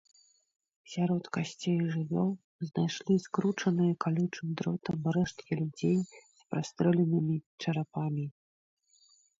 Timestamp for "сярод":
0.93-1.23